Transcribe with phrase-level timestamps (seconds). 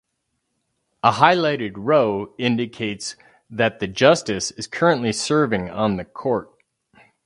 [1.03, 3.15] A highlighted row indicates
[3.51, 6.49] that the Justice is currently serving on the Court.